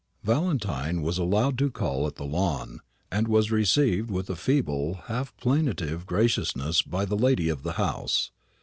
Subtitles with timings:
[0.23, 2.79] Valentine was allowed to call at the Lawn,
[3.11, 8.31] and was received with a feeble, half plaintive graciousness by the lady of the house.